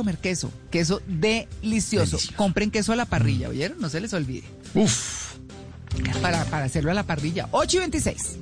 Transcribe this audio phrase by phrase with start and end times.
[0.00, 2.16] Comer queso, queso delicioso.
[2.34, 3.78] Compren queso a la parrilla, ¿oyeron?
[3.82, 4.44] No se les olvide.
[4.72, 5.34] Uf.
[6.22, 7.48] Para, para hacerlo a la parrilla.
[7.50, 8.38] 8 y 26.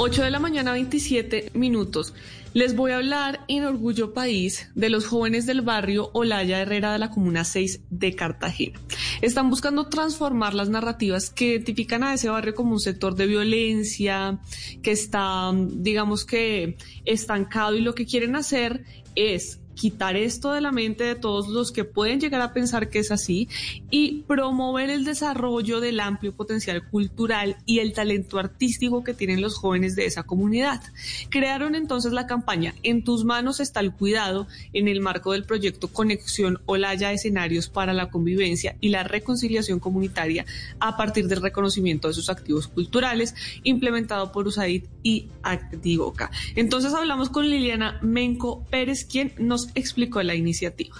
[0.00, 2.14] 8 de la mañana, 27 minutos.
[2.54, 7.00] Les voy a hablar en Orgullo País de los jóvenes del barrio Olaya Herrera de
[7.00, 8.78] la Comuna 6 de Cartagena.
[9.22, 14.38] Están buscando transformar las narrativas que identifican a ese barrio como un sector de violencia,
[14.82, 18.84] que está, digamos que, estancado y lo que quieren hacer
[19.16, 22.98] es quitar esto de la mente de todos los que pueden llegar a pensar que
[22.98, 23.48] es así
[23.90, 29.56] y promover el desarrollo del amplio potencial cultural y el talento artístico que tienen los
[29.56, 30.82] jóvenes de esa comunidad.
[31.30, 35.88] Crearon entonces la campaña En tus manos está el cuidado en el marco del proyecto
[35.88, 40.44] Conexión Olaya Escenarios para la Convivencia y la Reconciliación Comunitaria
[40.80, 46.30] a partir del reconocimiento de sus activos culturales implementado por USAID y Activoca.
[46.56, 50.96] Entonces hablamos con Liliana Menco Pérez, quien nos explicó la iniciativa.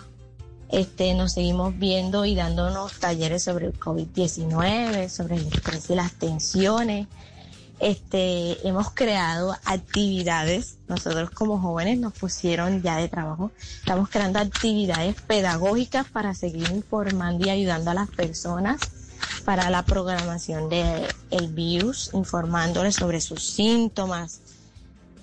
[0.70, 6.12] Este, nos seguimos viendo y dándonos talleres sobre el COVID-19, sobre el estrés y las
[6.12, 7.06] tensiones.
[7.80, 15.14] Este, hemos creado actividades, nosotros como jóvenes nos pusieron ya de trabajo, estamos creando actividades
[15.22, 18.80] pedagógicas para seguir informando y ayudando a las personas
[19.44, 24.40] para la programación del el virus, informándoles sobre sus síntomas,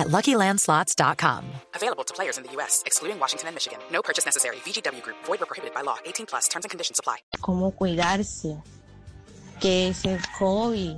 [0.00, 1.44] at LuckyLandSlots.com.
[1.74, 3.78] Available to players in the U.S., excluding Washington and Michigan.
[3.92, 4.56] No purchase necessary.
[4.64, 5.18] VGW Group.
[5.26, 5.98] Void where prohibited by law.
[6.04, 6.48] 18 plus.
[6.48, 7.18] Terms and conditions apply.
[7.40, 8.56] cómo cuidarse,
[9.60, 10.96] qué es el COVID,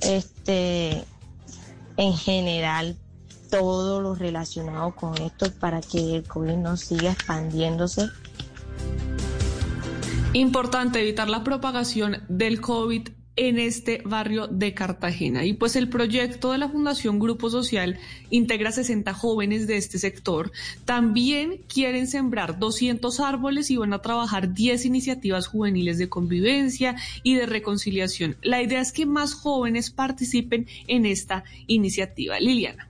[0.00, 1.04] este,
[1.96, 2.96] en general,
[3.50, 8.08] todo lo relacionado con esto para que el COVID no siga expandiéndose.
[10.32, 15.44] Importante evitar la propagación del COVID en este barrio de Cartagena.
[15.44, 17.98] Y pues el proyecto de la Fundación Grupo Social
[18.30, 20.52] integra 60 jóvenes de este sector.
[20.84, 27.34] También quieren sembrar 200 árboles y van a trabajar 10 iniciativas juveniles de convivencia y
[27.34, 28.36] de reconciliación.
[28.42, 32.38] La idea es que más jóvenes participen en esta iniciativa.
[32.38, 32.88] Liliana.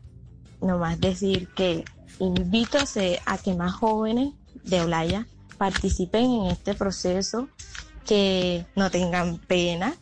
[0.61, 1.84] Nomás decir que
[2.19, 4.32] invito a, que más jóvenes
[4.65, 5.26] de Olaya
[5.59, 7.49] participen en este proceso,
[8.06, 9.94] que no tengan pena,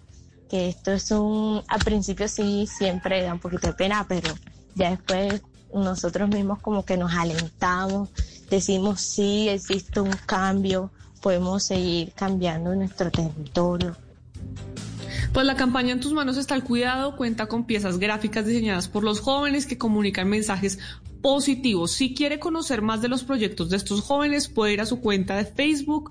[0.52, 4.34] que esto es un, al principio sí siempre da un poquito de pena, pero
[4.74, 5.40] ya después
[5.72, 8.10] nosotros mismos como que nos alentamos,
[8.50, 10.90] decimos sí, existe un cambio,
[11.22, 13.96] podemos seguir cambiando nuestro territorio.
[15.32, 19.04] Pues la campaña En tus manos está el cuidado, cuenta con piezas gráficas diseñadas por
[19.04, 20.78] los jóvenes que comunican mensajes
[21.22, 21.92] positivos.
[21.92, 25.34] Si quiere conocer más de los proyectos de estos jóvenes, puede ir a su cuenta
[25.36, 26.10] de Facebook,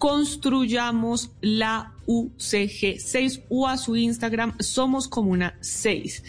[0.00, 6.24] Construyamos la UCG 6 o a su Instagram, Somos Comuna 6.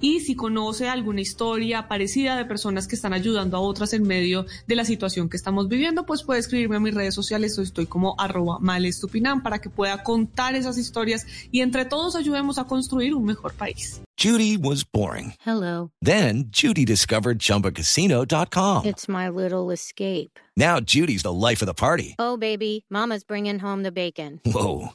[0.00, 4.46] Y si conoce alguna historia parecida de personas que están ayudando a otras en medio
[4.66, 7.58] de la situación que estamos viviendo, pues puede escribirme a mis redes sociales.
[7.58, 12.64] Estoy como arroba malestupinam para que pueda contar esas historias y entre todos ayudemos a
[12.64, 14.00] construir un mejor país.
[14.18, 15.34] Judy was boring.
[15.44, 15.90] Hello.
[16.00, 18.86] Then Judy discovered ChumbaCasino.com.
[18.86, 20.38] It's my little escape.
[20.56, 22.14] Now Judy's the life of the party.
[22.18, 24.40] Oh, baby, Mama's bringing home the bacon.
[24.46, 24.94] Whoa,